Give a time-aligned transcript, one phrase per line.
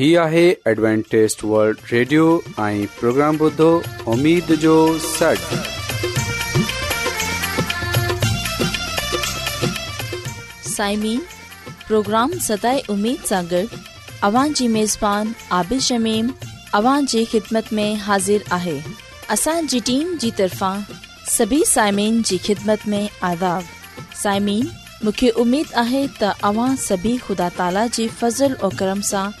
[0.00, 2.26] هي آهي ادوانٽيست world radio
[2.66, 3.64] ۽ programme بدو
[4.12, 4.74] اميد جو
[5.06, 5.42] سٽ
[10.68, 11.20] سائمين
[11.88, 13.76] پروگرام ستاي اميد ساغر
[14.30, 16.32] اوان جي ميزبان عادل شميم
[16.80, 18.76] اوان جي خدمت ۾ حاضر آهي
[19.36, 20.88] اسان جي ٽيم جي طرفان
[21.36, 23.02] سڀي سائمين جي خدمت ۾
[23.34, 24.64] آداب سائمين
[25.04, 29.40] مونکي اميد آهي ته اوان سڀي خدا تالا جي فضل ۽ کرم سان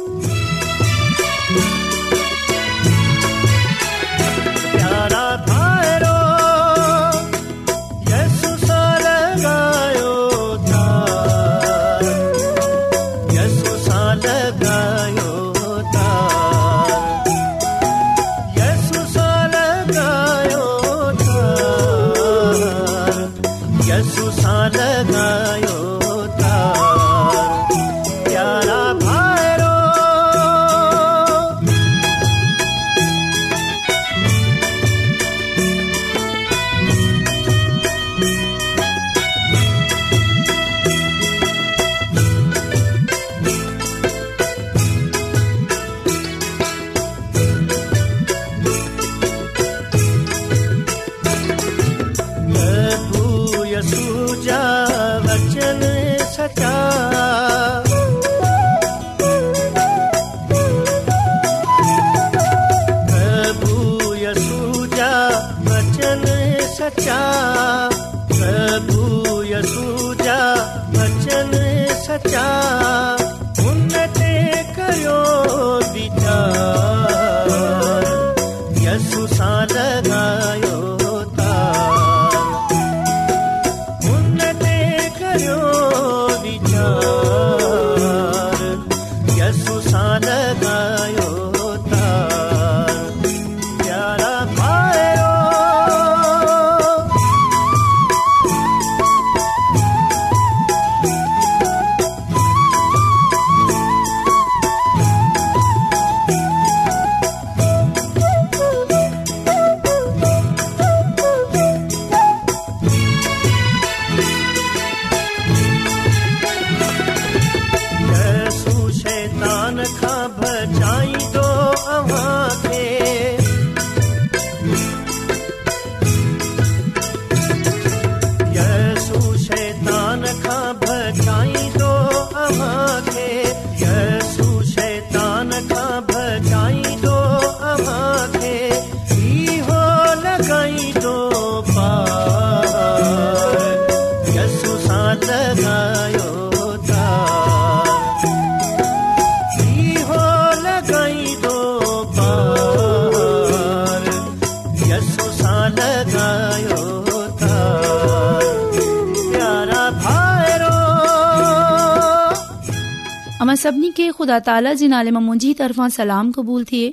[163.61, 166.85] सभिनी खे खुदा ताला जे नाले मां طرفان سلام सलाम क़बूल थिए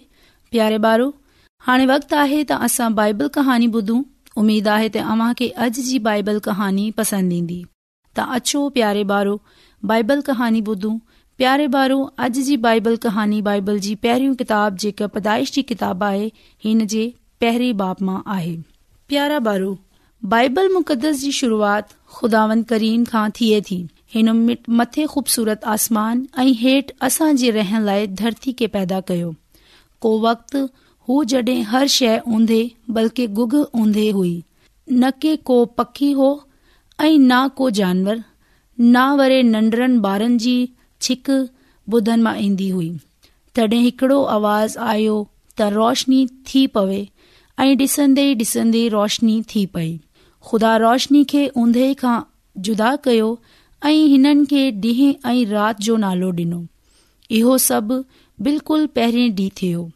[0.53, 1.06] प्यारे ॿारो
[1.67, 4.01] हाणे वक़्तु आहे त असां बाइबल कहानी ॿुधूं
[4.43, 7.59] उमेद आहे त अव्हां खे अॼु जी बाइबल कहानी पसंद ईंदी
[8.19, 9.33] त अछो प्यारे ॿारो
[9.93, 10.99] बाइबल कहानी ॿुधूं
[11.43, 16.29] प्यारे ॿारो अॼु जी बाइबल कहानी बाइबल जी पहिरियों किताबु जेका पैदाइश जी किताबु आहे
[16.67, 17.05] हिन जे
[17.47, 18.55] पहिरे बाप मां आहे
[19.15, 19.75] प्यारा ॿारो
[20.37, 26.94] बाइबल मुक़द्दस जी शुरुआत खुदावन करीम खां थिए थी हिन मथे खू़बसूरत आसमान ऐं हेठि
[27.06, 29.32] असां जे रहण लाइ धरती खे पैदा कयो
[30.05, 30.62] को वक़्तु
[31.09, 32.61] हू जड॒हिं हर शइ ऊंधे
[32.99, 34.32] बल्कि गुग ऊंधे हुई
[34.93, 36.31] न के को पखी हो
[37.00, 38.23] ऐं न को जानवर
[38.81, 40.56] न वरे नन्ढरनि ॿारनि जी
[41.06, 41.31] छिक
[41.94, 42.91] ॿुधनि मां ईंदी हुई
[43.56, 45.19] तॾहिं हिकड़ो आवाज़ आयो
[45.59, 47.06] त रोशनी थी पवे
[47.65, 49.94] ऐं डि॒सन्दे ॾिसन्दन्दन्दन् रोशनी थी पई
[50.50, 52.19] खुदा रोशनी खे ऊंधे खां
[52.69, 53.31] जुदा कयो
[53.87, 56.65] ऐं हिननि खे ॾींहं ऐं राति जो नालो ॾिनो
[57.39, 58.03] इहो सभु
[58.47, 59.91] बिल्कुलु पहिरें ॾींहुं थियो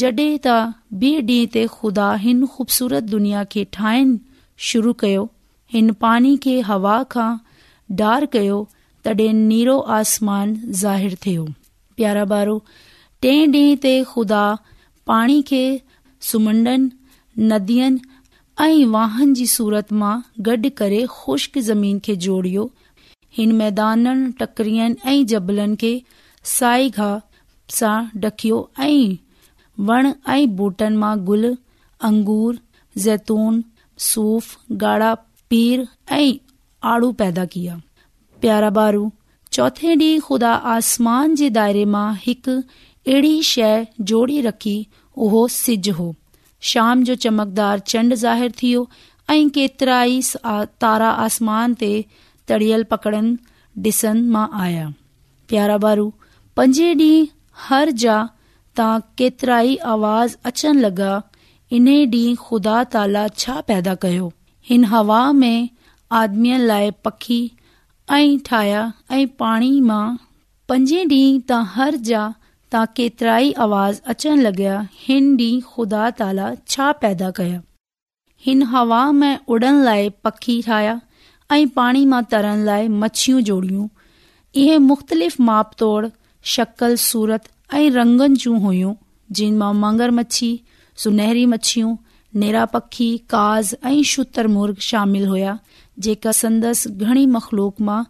[0.00, 0.56] जॾहिं त
[1.02, 4.16] ॿिए ॾींहं ते खुदा हिन ख़ूबसूरत दुनिया खे ठाहिण
[4.70, 5.24] शुरू कयो
[5.74, 7.30] हिन पाणी खे हवा खां
[8.02, 8.60] डार कयो
[9.04, 10.54] तॾहिं नीरो आसमान
[10.84, 11.46] ज़ाहिरु थियो
[11.96, 12.58] प्यारा बारो
[13.22, 14.44] टे ॾींहं ते खुदा
[15.12, 15.62] पाणीअ खे
[16.30, 18.00] सुम्हणनि नदियनि
[18.64, 20.16] ऐं वाहन जी सूरत मां
[20.50, 22.70] गॾु करे ख़ुश्क ज़मीन खे जोड़ियो
[23.36, 25.92] हिन मैदाननि टकरियन ऐं जबलनि खे
[26.50, 27.08] साई घा
[27.76, 29.16] सां डकियो ऐं
[29.88, 31.46] वण ऐं बूटन मा गुल
[32.08, 32.58] अंगूर
[33.04, 33.54] जैतून,
[34.08, 35.14] सूफ गाड़ा
[35.50, 35.80] पीर
[36.16, 36.32] ऐं
[36.90, 37.74] आड़ू पैदा किया
[38.44, 39.04] प्यारा बारू
[39.56, 44.76] चोथे डी खुदा आसमान जे दायरे मां हिकु अहिड़ी शइ जोड़ी रखी
[45.26, 46.06] उहो सिज हो
[46.72, 48.86] शाम जो चमकदार चंड ज़ाहिर थियो
[49.30, 50.20] ऐं केतरा ई
[50.86, 51.92] तारा आसमान ते
[52.48, 53.36] तड़ियल पकड़न
[53.84, 54.88] डि॒सन आया
[55.48, 56.12] प्यारा बारू
[56.56, 57.28] पंजे ॾींह
[57.68, 58.16] हर जा
[58.76, 61.10] तव्हां केतिरा ई आवाज़ اچن लॻा
[61.72, 64.18] हिन ॾींह खुदा ताला छा पैदा कय
[64.70, 65.68] हिन हवा में
[66.20, 67.38] आदमीअ लाइ पखी
[68.18, 68.80] ऐं ठाहिया
[69.18, 70.04] ऐं पाणी मां
[70.72, 72.22] पंजे डींहं त हर जा
[72.74, 74.62] तां केतिरा ई आवाज़ अचण लग
[75.06, 77.62] हिन डीं खुदा ताला छा पैदा कया
[78.48, 81.00] हिन हवा में उडन लाए पखी ठाहिया
[81.54, 83.86] ऐ पाणी मां तर लाए मछियूं जोड़ियूं
[84.60, 86.06] इहे मुख़्तलिफ़ माप तोड़
[86.52, 87.44] शकल सूरत
[87.80, 88.94] ऐं रंगनि जूं हुयूं
[89.38, 90.48] जिन मां मंगर मछी
[91.02, 91.92] सुनहरी मछियूं
[92.42, 94.48] नेरा पखी काज़ ऐं शुतर
[94.88, 95.56] शामिल हुया
[96.06, 98.00] जेका संदस घणी मखलूक मां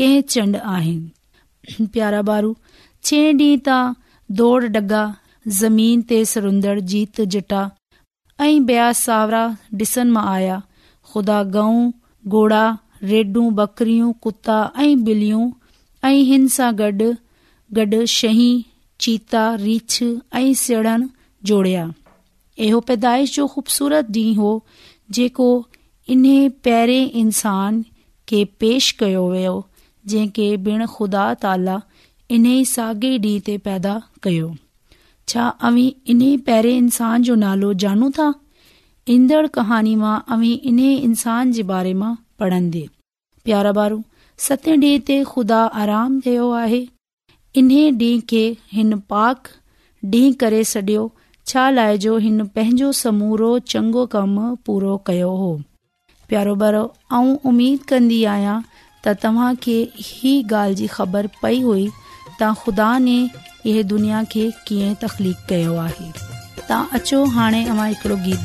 [0.00, 2.52] कह चंड आहिनि प्यारा बारू
[3.04, 3.78] छे डीह ता
[4.42, 5.04] दौड़ डगा
[5.60, 7.62] ज़मीन ते सरंदड़ जीत जटा
[8.48, 9.44] ऐं बया सावरा
[9.82, 10.60] डिसन मां आया
[11.14, 11.90] खुदा गऊं
[12.28, 12.66] घोड़ा
[13.10, 15.50] रेडूं बकरियूं कुता ऐं ॿिलियूं
[16.04, 17.10] ऐं हिनसां गॾु
[17.78, 18.50] गॾु शही
[19.04, 20.02] चीता रीछ
[20.34, 21.08] ऐं सीड़ण
[21.50, 21.92] जोड़िया
[22.66, 24.52] इहो पैदाइश जो ख़ूबसूरत ॾींहुं हो
[25.18, 25.46] जेको
[26.14, 27.82] इन्हे पहिरें इंसान
[28.28, 29.54] खे पेश कयो वियो
[30.08, 31.80] जंहिंखे बिण ख़ुदा ताला
[32.36, 34.52] इन ई साॻिए ॾींहं ते पैदा कयो
[35.32, 38.32] छा अवी इन पहिरें इंसान जो नालो ॼाणूं था
[39.10, 42.10] ईंदड़ कहाणी मां अवी इन इंसान जे बारे मां
[42.40, 42.82] पढ़ंदे
[43.44, 43.96] प्यारा ॿारु
[44.44, 46.78] सते ॾींहं ते खुदा आराम कयो आहे
[47.62, 47.72] इन
[48.02, 48.42] डींहुं खे
[48.76, 49.50] हिन पाक
[50.14, 51.04] डींहुं करे सडि॒यो
[51.52, 55.50] छा लाइ जो हिन पंहिंजो समूरो चङो कमु पूरो कयो हो
[56.32, 56.80] प्यारो ॿार
[57.20, 59.78] ऐं उमीद कंदी आहियां त तव्हां खे
[60.10, 65.78] ही ॻाल्हि जी ख़बर पई हुई त ख़ुदा ने इहे दुनिया खे कीअं तखलीक़ कयो
[65.90, 66.12] आहे
[66.70, 68.44] तव्हां अचो हाणे मां हिकिड़ो गीत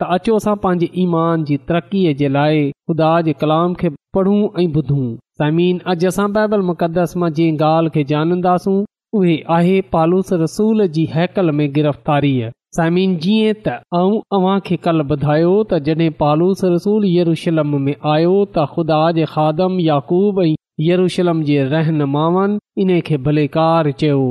[0.00, 3.88] त अचो असां पंहिंजे ईमान जी तरक़ीअ जे लाइ ख़ुदा जे कलाम खे
[4.18, 5.02] पढ़ूं ऐं ॿुधूं
[5.42, 8.78] साइमीन अॼु असां बायबल मुक़दस मां जंहिं ॻाल्हि खे जानंदासूं
[9.18, 16.10] उहे आहे पालूस रसूल जी हैकल में गिरफ़्तारीअ समीन जीअं तव्हांखे कल ॿुधायो त जॾहिं
[16.26, 20.50] पालूस रसूल यरूशलम में आयो त ख़ुदा जे खादम याकूब ऐं
[20.90, 24.22] येरुशलम जे रहन माउनि इन खे भलेकार चयो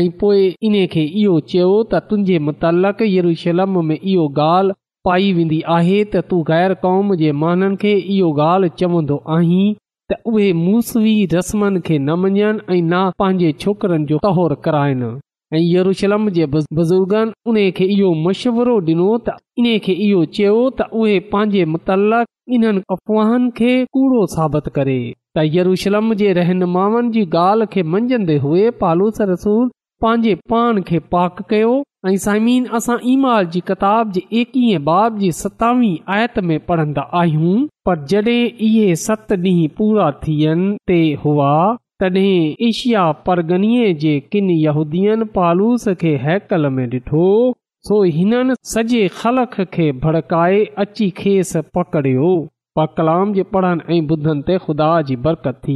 [0.00, 5.60] ऐं पोए इन खे इहो चयो त तुंहिंजे मुतलिक़ यरूशलम में इहो ॻाल्हि पाई वेंदी
[5.76, 9.66] आहे त तूं ग़ैर क़ौम जे माननि खे इहो ॻाल्हि चवंदो आहीं
[10.12, 15.10] त उहे मूसी रस्मनि खे न पंहिंजे छोकरनि जो तहोर कराइनि
[15.56, 21.14] ऐं येरूशलम जे बुज़ुर्गनि उन खे इहो मश्वरो ॾिनो त खे इहो चयो त उहे
[21.34, 22.18] पंहिंजे मुतल
[22.58, 28.70] इन्हनि अफ़वाहनि खे कूड़ो साबित करे त येरूशलम जे रहनुमाउनि जी ॻाल्हि खे मंझंदे हुए
[28.84, 29.66] पालूस रसूल
[30.02, 31.72] पंहिंजे पाण खे पाक कयो
[32.06, 32.16] ऐं
[41.22, 47.26] हुआ परगणीअ जे किन पालूस खे हैकल में डि॒ठो
[47.88, 52.30] सो हिन सॼे ख़लक खे भड़काए अची खेसि पकड़ियो
[52.78, 55.68] पकलाम जे पढ़ण ऐं ॿुधनि ते ख़ुदा जी बरकत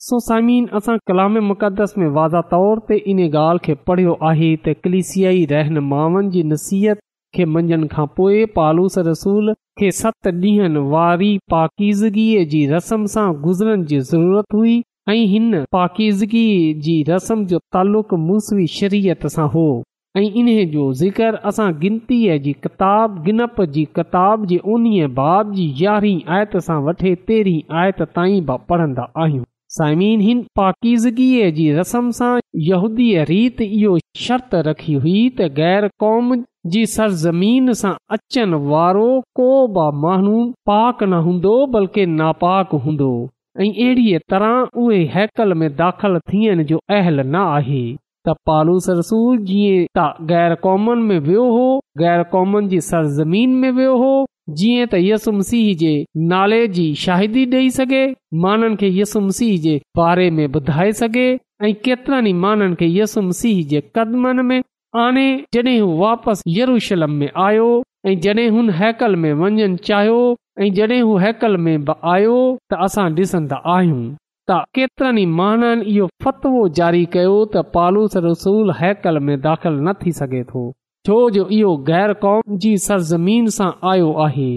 [0.00, 4.74] सो सोसाइम असां कलामे मुक़दस में वाज़ा तौर ते इन ॻाल्हि खे पढ़ियो आहे त
[4.84, 7.00] कलिसियाई रहन माउनि जी नसीहत
[7.38, 13.82] खे मंझण खां पोइ पालूस रसूल खे सत ॾींहनि वारी पाकीज़गीअ जी रस्म सां गुज़रण
[13.94, 14.76] जी ज़रूरत हुई
[15.08, 19.66] ऐं हिन पाकीज़गीअ जी रस्म जो तालुक़ु मूसवी शरीयत सां हो
[20.20, 25.68] ऐं इन्हे जो ज़िक्र असां गिनतीअ जी किताब गिनप जी किताब जे उन्हीअ बाब जी
[25.84, 29.44] यारहीं आयत सां वठे तेरहीं आयत ताईं बि पढ़ंदा आहियूं
[29.76, 32.28] साइमिन हिन पाकीज़गीअ जी रसम सां
[32.68, 33.96] यहूदीअ रीत इहो
[34.26, 36.30] शर्त रखी हुई त ग़ैर क़ौम
[36.74, 39.08] जी सरज़मीन सां अचण वारो
[39.40, 40.36] को बि माण्हू
[40.70, 43.10] पाक न हूंदो बल्कि नापाक हूंदो
[43.60, 47.82] ऐं अहिड़ीअ तरह उहे हैकल में दाख़िल थियण जो अहल न आहे
[48.28, 51.68] त पालू सरसूल जीअं त ग़ैर क़ौमन में वियो हो
[52.04, 54.12] ग़ैर क़ौमन जी सरज़मीन में वियो हो
[54.58, 55.90] जीअं त यसु मसीह जे
[56.28, 58.04] नाले जी शाहिदी ॾेई सघे
[58.44, 61.26] माननि खे यसु मसीह जे बारे में ॿुधाए सघे
[61.64, 64.60] ऐं केतिरनि माननि खे यसु मसीह जे क़दमनि में
[65.04, 67.68] आने जॾहिं हू वापसि यरूशलम में आयो
[68.06, 70.16] ऐं जॾहिं हुन हैकल में वञणु चाहियो
[70.60, 72.38] ऐं जड॒हिं हू हैकल में बि आयो
[72.70, 74.02] त असां डि॒संदा आहियूं
[74.50, 80.12] त केतिरनि माननि इहो फ़तवो जारी कयो त पालूस रसूल हैकल में दाख़िल न थी
[80.22, 80.68] सघे थो
[81.06, 84.50] छो जो इहो गैर क़ौम जी सरज़मीन सां आयो आहे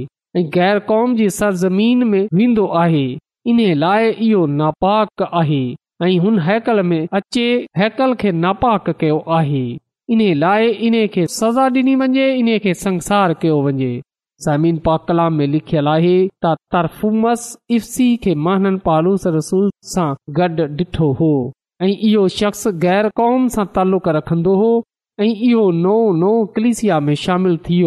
[0.56, 3.06] गैर क़ौम जी सरज़मीन में वेंदो आहे
[3.52, 5.64] इन्हे लाइ इहो नापाक आहे
[6.04, 9.66] ऐं हैकल में अचे हैकल खे नापाक कयो आहे
[10.14, 13.92] इन लाइ इन खे सज़ा ॾिनी वञे इन्हे संसार कयो वञे
[14.46, 17.46] समीन पाकल में लिखियल आहे तर्फुमस
[17.78, 21.32] इफसी खे महन पालूस रसूल सां गॾु ॾिठो हो
[21.84, 24.72] ऐं इहो शख़्स गैर क़ौम सां तालुक़ु रखंदो हो
[25.20, 26.84] ऐं इहो नओ नओ कलिस
[27.66, 27.84] थी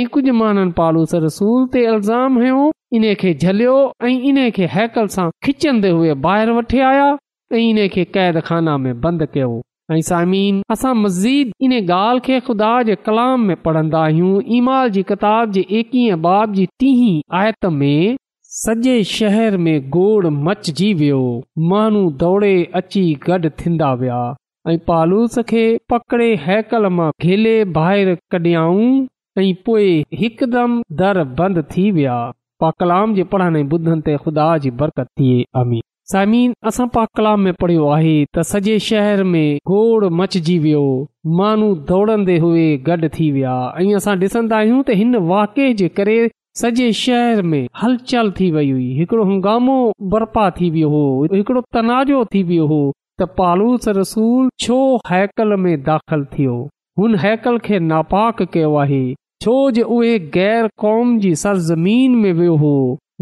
[0.00, 7.06] ऐं कुझु माण्हुनि खे झलियो ऐं इन खे हैकल सां खिचंदे हुए ॿाहिरि वठी आया
[7.52, 9.60] ऐं इन खे कैद खाना में बंदि कयो
[9.92, 11.26] ऐं सामीन असां मस्ज़
[11.64, 16.22] इन ॻाल्हि खे ख़ुदा जे कलाम में पढ़ंदा आहियूं ईमाल जी किताब जे एकी बाब
[16.54, 17.00] बाद टीह
[17.40, 18.00] आयत में
[18.62, 21.20] सॼे शहर में घोड़ मचिजी वियो
[21.70, 24.18] माण्हू दौड़े अची गॾु थींदा विया
[24.72, 28.46] ऐं पालूस खे पकड़े हैकल हैकले कढ
[29.38, 29.88] ऐं पोए
[30.20, 32.16] हिकदमि दर बंदि थी विया
[32.80, 35.74] कलाम जे पढ़ण ॿुधनि ते ख़ुदा जी बरकत थिए
[36.12, 36.86] साइमीन असां
[37.18, 40.84] कलाम में पढ़ियो आहे त सॼे शहर में घोड़ मचिजी वियो
[41.42, 46.16] माण्हू दौड़ंदे हुए गॾु थी विया ऐं असां डि॒संदा आहियूं त हिन वाके जे करे
[46.58, 49.76] सॼे शहर में हलचल थी वई हुई हिकिड़ो हंगामो
[50.10, 51.00] बर्पा थी वियो हो
[51.32, 52.78] हिकिड़ो तनाजो थी वियो हो
[53.20, 54.76] त पालूस रसूल छो
[55.10, 56.54] हैकल में दाख़िल थियो
[56.98, 59.02] हुन हैकल खे नापाक कयो आहे
[59.42, 62.74] छो जे उहे गैर कौम जी सरज़मीन में वियो हो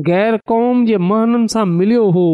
[0.08, 2.26] ग़ैर क़ौम जे माननि सां मिलियो हो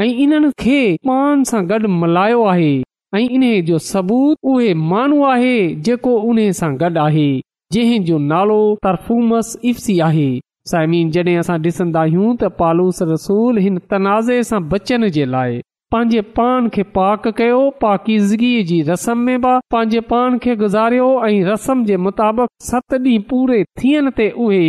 [0.00, 2.72] ऐं इन्हनि खे पाण सां गॾु मल्हायो आहे
[3.14, 5.54] ऐं इन जो सबूत उहे माण्हू आहे
[5.88, 7.28] जेको उन सां गॾु आहे
[7.74, 8.56] जंहिंजो नालो
[8.86, 10.24] तरफ़ूमस इफ़्सी आहे
[10.70, 15.54] साइमी जॾहिं असां ॾिसंदा आहियूं त पालूस रसूल हिन तनाज़े सां बचण जे लाइ
[15.94, 21.96] पंहिंजे पाण खे पाक कयो पाकिज़गीअ जी रस्म में बि पंहिंजे पाण खे गुज़ारियो ऐं
[22.08, 24.60] मुताबिक़ सत ॾींहं पूरे थियण ते उहे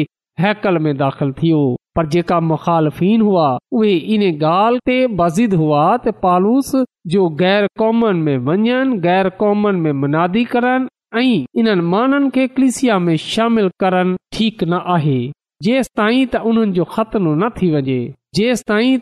[0.46, 1.62] हैकल में दाख़िल थियो
[2.00, 3.50] पर जेका मुखालफ़ीन हुआ
[3.82, 6.72] उहे इन ॻाल्हि ते बाज़िद हुआ त पालूस
[7.18, 12.98] जो गैर क़ौमनि में वञनि ग़ैर क़ौमनि में मुनादी करण ऐं इन्हनि माननि खे क्लिसिया
[13.00, 15.20] में शामिल करण ठीक न आहे
[15.64, 18.02] जेंस ताईं त उन्हनि जो ख़तमो न थी वञे
[18.36, 18.98] जेसिताईं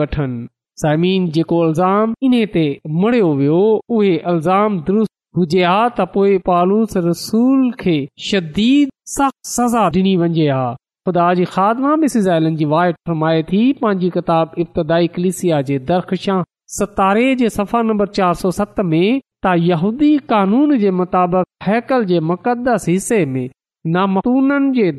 [0.00, 2.66] वठनि ते
[3.00, 3.58] मुड़ियो वियो
[3.94, 7.96] उहे अल्ज़ाम दुरुस्त हुजे हा त पोए पालूस रसूल खे
[8.28, 10.66] शदीद सख़्त सज़ा ॾिनी वञे हा
[11.08, 16.36] ख़ुदा जी वाइट फरमाए थी पंहिंजी किताब इब्तदाई कलिसिया जे दरख़्शा
[16.76, 17.48] सतारे जे
[17.82, 23.48] नंबर चार सौ सत में त यहूदी कानून जे मुताबिक़ हैकल जे मुक़दस हिसे में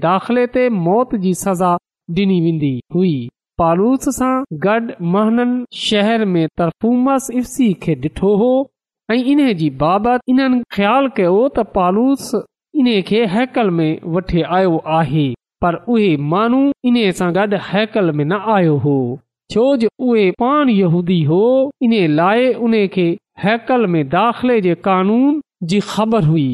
[0.06, 1.76] दाख़िले ते मौत जी सज़ा
[2.18, 3.12] डि॒नी वेंदी हुई
[3.64, 4.32] पालूस सां
[4.66, 4.80] गॾ
[5.18, 8.52] महननि शहर में तरफ़ूमस इफ़्सी खे डि॒ठो हो
[9.14, 12.32] ऐं इन जी बाबति इन्हनि ख़्यालु कयो त पालूस
[12.84, 15.28] इन्हे हैकल में वठी आयो आहे
[15.64, 18.98] पर उहे मानू इन्हे सां गॾु हैकल में न आयो हो
[19.52, 21.44] छो जो उहे पाण यूदी हो
[21.84, 23.06] इन लाइ उन खे
[23.44, 25.40] हैकल में दाख़िले जे कानून
[25.72, 26.50] जी ख़बर हुई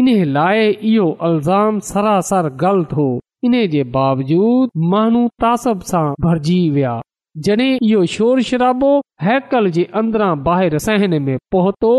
[0.00, 3.06] इन लाइ इहो अल्ज़ाम सरासर ग़लति हो
[3.44, 5.28] इन जे बावजूद माण्हू
[5.62, 7.00] सां भरिजी विया
[7.46, 8.90] जॾहिं इहो शोर शराबो
[9.22, 11.92] हैकल जे अंदरां ॿाहिरि सहन में पहुतो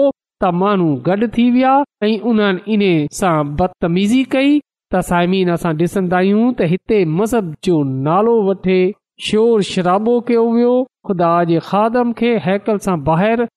[0.43, 1.73] त माण्हू गॾु थी विया
[2.03, 4.59] ऐं उन्हनि इन्हे सां बदतमीज़ी कई
[4.93, 8.79] त साइमीन असां ॾिसन्दा आहियूं त हिते मज़हब जो नालो वठे
[9.25, 11.43] शोर शराबो कयो वियो ख़ुदा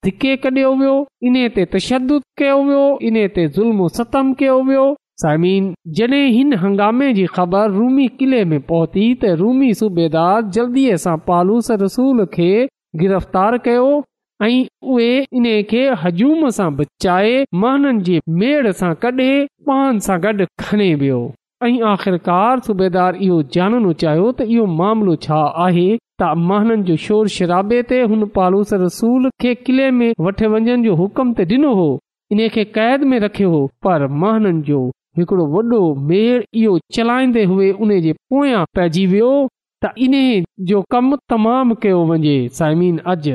[0.05, 2.45] धिके कढियो वियो इन ते तशदुे
[7.13, 12.51] जी ख़बर रूमी किले में पहुती त रूमी सूबेदार जल्दी सां पालूस रसूल खे
[13.05, 13.91] गिरफ़्तार कयो
[14.43, 19.31] ऐं हज़ूम सां बचाए महन जे मेड़ सां कढे
[19.71, 21.21] पाण सां गॾु खणे वियो
[21.67, 25.89] ऐं आख़िरकार सूबेदार इहो ॼाणणो चाहियो त इहो मामिलो छा आहे
[26.21, 29.29] त महननि जो शोर शराबे ते हुन पालूस रसूल
[29.67, 31.89] किले में वञण जो हुकुम ते ॾिनो हो
[32.37, 34.81] इन खे क़ैद में रखियो हो पर महाननि जो
[35.19, 39.31] हिकिड़ो वॾो मेड़ इहो चलाईंदे हुए उन जे पोयां पइजी वियो
[39.85, 40.17] त इन
[40.73, 43.31] जो कमु तमामु कयो वञे साइमीन अज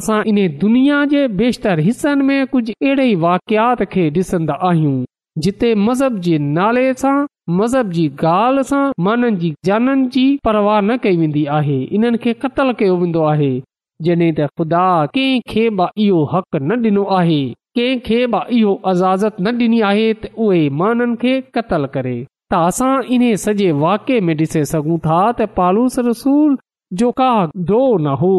[0.00, 4.96] असां इन दुनिया जे बेशतर हिसनि में कुझु अहिड़े ई वाकियात खे ॾिसंदा आहियूं
[5.44, 7.12] जिते मज़हब जे नाले सां
[7.58, 9.92] मज़हब जी ॻाल्हि सां
[10.84, 13.50] न कई वेंदी आहे इन्हनि खे क़तलु कयो वेंदो आहे
[14.10, 15.66] ख़ुदा कंहिंखे
[16.32, 17.38] हक़ न ॾिनो आहे
[17.78, 22.64] कंहिं खे बि इहो अज़ाज़त न डि॒नी आहे त उहे माननि खे क़तल करे त
[22.70, 26.58] असां इन सॼे वाके में ॾिसे सघूं था त पालूस रसूल
[27.02, 27.30] जो का
[27.72, 28.34] दो न हो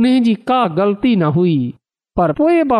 [0.00, 1.58] उन जी का ग़लती न हुई
[2.18, 2.32] पर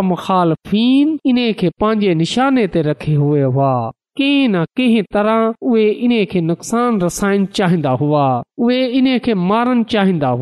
[0.08, 3.72] मुख़ालफ़ीन इन पोएं पंहिंजे निशाने ते रखे हुए हुआ
[4.18, 7.00] की न कंहिं तरह उहे नुक़सान
[8.02, 8.24] हुआ
[8.66, 10.32] उहे मारन चाहींदा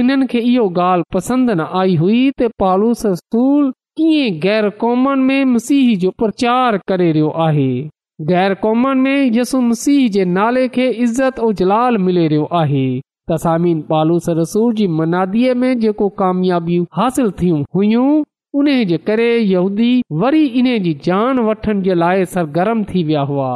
[0.00, 2.30] इन्हनि खे इहो ॻाल्हि पसंद न आई हुई
[2.62, 3.02] पालूस
[3.36, 7.70] कीअं गैर क़ौम में मसीह जो प्रचार करे रहियो आहे
[8.32, 12.86] गैर क़ौमुनि में यसु मसीह जे नाले खे इज़त जलाल मिले रहियो आहे
[13.30, 14.74] पालूस रसूल
[15.60, 17.30] में जेको कामयाबियूं हासिल
[18.90, 19.90] जे करे यहूदी
[20.22, 23.50] वरी इन जी जान वठण जे लाइ सरगर्म थी वया हुआ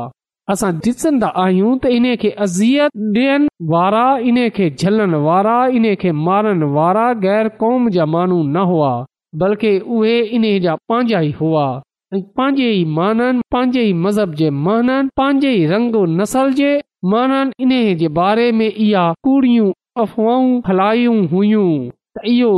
[0.52, 6.12] असां ॾिसंदा आहियूं त इन खे अज़ियत ॾियण वारा इन खे झलण वारा इन खे
[6.28, 8.90] मारण वारा गै़र क़ौम जा माण्हू न हुआ
[9.42, 11.66] बल्कि उहे इन जा पंहिंजा ई हुआ
[12.16, 16.72] पंहिंजे ई माननि पंहिंजे ई मज़हब जे माननि पंहिंजे ई रंग नसल जे
[17.10, 21.14] माना इन जे बारे में अफ़वाहूं फैलायूं
[22.26, 22.52] इहो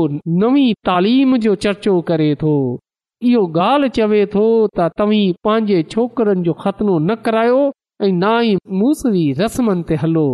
[0.87, 2.51] तालीम जो चर्चो करे थो
[3.31, 4.45] इहो ॻाल्हि चवे थो
[4.79, 7.59] त तव्हां पंहिंजे छोकरनि जो ख़तनो न करायो
[8.05, 10.27] ऐं ना ई मूसरी रसमनि ते हलो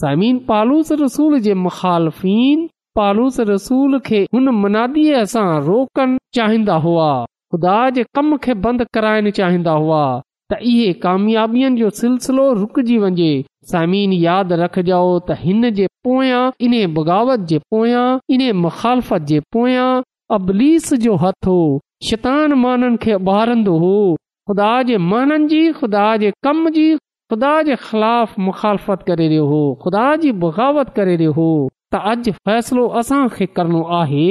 [0.00, 2.68] साइम पालूस रसूल जे मुखालफ़ीन
[3.00, 9.30] पालूस रसूल खे हुन मनादीअ सां रोकण चाहींदा हुआ ख़ुदा जे कम खे बंदि कराइण
[9.40, 10.02] चाहींदा हुआ
[10.50, 13.32] त इहे कामयाबियुनि जो सिलसिलो रुकजी वञे
[13.72, 18.04] सामीन यादि रखजो त हिन जे पोयां इन बग़ावत जे पोयां
[18.36, 21.58] इन मुखालत जे पोयांस जो
[22.10, 22.54] शितान
[23.02, 23.92] खे उभारंदो हो
[24.50, 26.86] ख़ुदा जे माननि जी ख़ुदा जे कम जी
[27.32, 31.48] ख़ुदा जे ख़िलाफ़ मुखालफ़त करे रहियो हो ख़ुदा जी बग़ावत करे रहियो हो
[31.92, 34.24] त अॼु फैसलो असांखे करणो आहे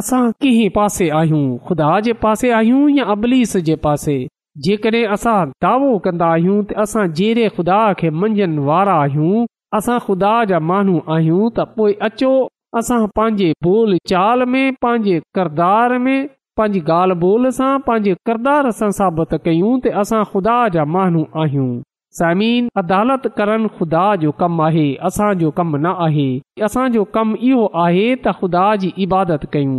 [0.00, 4.16] असां कंहिं पासे आहियूं ख़ुदा जे पासे आहियूं या अबलीस जे पासे
[4.64, 9.42] जेकॾहिं असां दावो कंदा आहियूं त असां जहिड़े ख़ुदा खे मंझनि वारा आहियूं
[9.78, 12.30] असां ख़ुदा जा माण्हू आहियूं त पोइ अचो
[12.80, 16.18] असां पंहिंजे बोल चाल में पंहिंजे किरदार में
[16.60, 21.68] पंहिंजी ॻाल्हि ॿोल सां पंहिंजे किरदार सां साबित कयूं त असां ख़ुदा जा माण्हू आहियूं
[22.22, 26.28] समीन अदालत करणु ख़ुदा जो कमु आहे असांजो कमु न आहे
[26.70, 29.78] असांजो कमु इहो आहे त ख़ुदा जी इबादत कयूं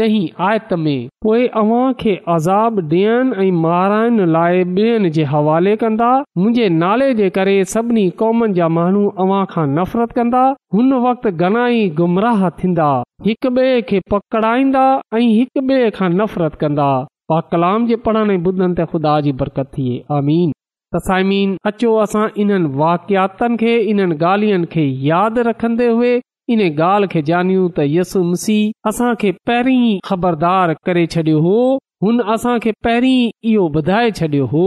[0.00, 6.06] ॾही आयत में पोए अव्हां खे आज़ाबु ॾियनि ऐं माराइण लाइ ॿियनि जे हवाले कंदा
[6.38, 12.48] मुंहिंजे नाले जे करे सभिनी क़ौमनि जा माण्हू खां नफ़रत कंदा हुन وقت घणाई गुमराह
[12.62, 12.88] थींदा
[13.26, 16.88] हिकु ॿिए खे पकड़ाईंदा ऐं हिकु ॿिए खां नफ़रत कंदा
[17.28, 20.52] पा कलाम जे पढ़ण ॿुधनि ते ख़ुदा जी बरकत थिए आमीन
[20.96, 27.20] तसाइमीन अचो असां इन्हनि वाकियातनि खे इन्हनि ॻाल्हियुनि खे यादि रखंदे हुए इन ॻाल्हि खे
[27.30, 31.58] जानियूं त यसु मसीह असांखे पहिरीं ख़बरदार करे छडि॒यो हो
[32.02, 34.64] हुन असांखे पहिरीं इहो ॿुधाए छॾियो हो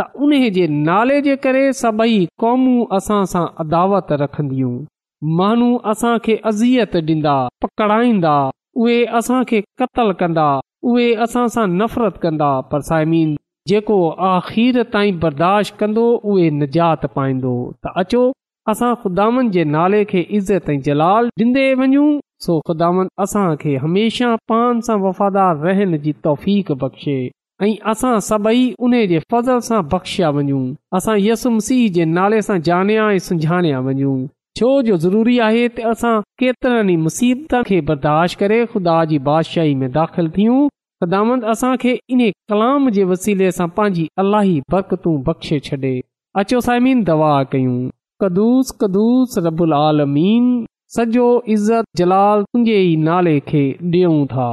[0.00, 4.74] त उन जे नाले जे करे सभई कॉमूं असां सां अदावत रखंदियूं
[5.40, 8.36] माण्हू असांखे अज़ियत ॾींदा पकड़ाईंदा
[8.84, 10.48] उहे असां खे क़तलु कंदा
[10.92, 13.34] उहे असां सां नफ़रत कंदा पर साइमीन
[13.68, 13.98] जेको
[14.32, 18.24] आख़िर ताईं बर्दाश्त कंदो उहे निजात पाईंदो त अचो
[18.68, 22.06] असां ख़ुदान जे नाले खे इज़त ऐं जलाल ॾींदे वञूं
[22.46, 22.86] सो ख़ुदा
[23.24, 26.46] असां खे हमेशा पान सां वफ़ादार रहण जी तौफ़
[26.80, 27.14] बख़्शे
[27.66, 30.62] ऐं असां सभई उन जे फज़ल सां बख़्शिया वञूं
[31.00, 34.14] असां यसु मुसीह जे नाले सां जानिया ऐं सुञाणया वञू
[34.60, 39.88] छो जो ज़रूरी आहे त असां केतिरनि मुसीबत खे बर्दाश्त करे ख़ुदा जी बादशाही में
[40.00, 40.58] दाख़िल थियूं
[41.02, 45.98] ख़ुदांद असां खे इन कलाम जे वसीले सां पंहिंजी अलाही बरकतू बख़्शे छॾे
[46.44, 47.78] अचो साइमीन दवा कयूं
[48.22, 50.44] कदुूस कदुस रबुल आलमीन
[50.96, 51.24] सॼो
[51.54, 54.46] इज़त जलाल तुंहिंजे ई नाले खे डि॒यूं था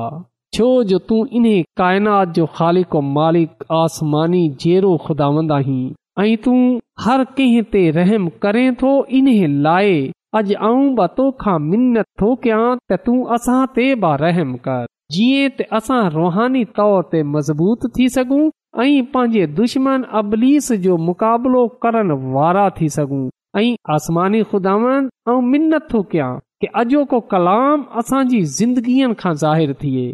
[0.58, 5.82] छो जो तूं इन्हे काइनात जो ख़ालिक मालिक आसमानी जहिड़ो खुदावंदहीं
[6.24, 6.60] ऐं तूं
[7.06, 9.96] हर कंहिं ते रहम करें थो इन्हे लाइ
[10.40, 14.84] अॼु आऊं बि तोखा मिनत थो कयां त तूं असां ते बि रहम कर
[15.20, 18.44] जीअं त असां रुहानी तौर ते मज़बूत थी सघूं
[18.88, 23.24] ऐं पंहिंजे दुश्मन अबलीस जो मुक़ाबिलो करण वारा थी सघूं
[23.58, 26.30] ऐं आसमानी खुदावन ऐं मिनत थो कयां
[26.62, 30.06] की अॼो को कलाम असांजी ज़िंदगीअ खां ज़ाहिरु थिए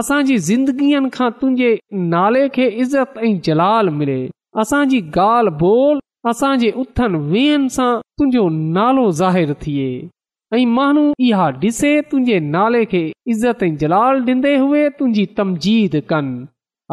[0.00, 1.70] असांजी ज़िंदगीअ खां तुंहिंजे
[2.12, 4.18] नाले खे इज़त ऐं जलाल मिले
[4.64, 5.98] असांजी ॻाल्हि ॿोल
[6.30, 8.44] असांजे उथनि वेहनि सां तुंहिंजो
[8.76, 9.88] नालो ज़ाहिरु थिए
[10.58, 13.02] ऐं माण्हू इहा ॾिसे तुंहिंजे नाले खे
[13.32, 16.44] इज़त ऐं जलाल ॾींदे हुए तुंहिंजी तमजीद कनि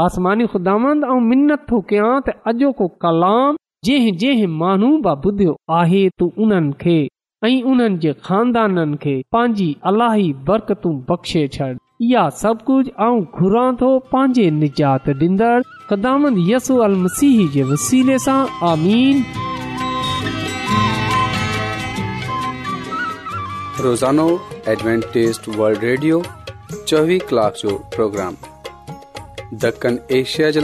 [0.06, 3.54] आसमानी ख़ुदांद ऐं मिनत थो कयां त अॼो को कलाम
[3.86, 6.94] जंहिं जंहिं माण्हू बि ॿुधियो आहे तू उन्हनि खे
[7.46, 11.68] ऐं उन्हनि जे खानदाननि खे पंहिंजी अलाही बरकतूं बख़्शे छॾ
[12.08, 18.18] इहा सभु कुझु आऊं घुरां थो पंहिंजे निजात ॾींदड़ ख़दामंद यसू अल मसीह जे वसीले
[18.26, 18.40] सां
[18.72, 19.16] आमीन
[23.86, 24.28] रोज़ानो
[24.74, 26.18] एडवेंटेस्ट वर्ल्ड रेडियो
[26.88, 28.34] चोवीह कलाक जो प्रोग्राम
[29.66, 30.64] दखन एशिया जे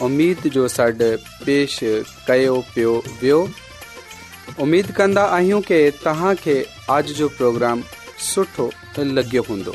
[0.00, 0.94] سڈ जो सड़
[1.44, 1.78] पेश
[2.28, 3.38] कयो पियो वियो
[4.60, 6.56] उमेदु कंदा आहियूं की तव्हांखे
[6.94, 7.82] अॼु जो प्रोग्राम
[8.30, 8.70] सुठो
[9.18, 9.74] लॻियो हूंदो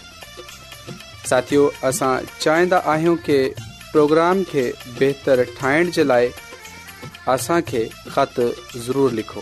[1.30, 3.40] साथियो असां चाहींदा आहियूं की
[3.92, 4.64] प्रोग्राम खे
[5.00, 6.30] बहितरु ठाहिण जे लाइ
[7.30, 8.40] خط
[8.86, 9.42] ضرور لکھو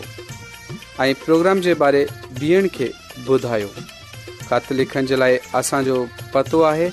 [0.98, 2.04] پروگرام प्रोग्राम जे बारे
[2.40, 2.90] ॾींहनि खे
[3.28, 3.68] ॿुधायो
[4.50, 5.38] ख़तु लिखण जे लाइ
[5.84, 6.90] جو पतो आहे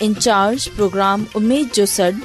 [0.00, 2.24] انچارج प्रोग्राम उमेद जो سڈ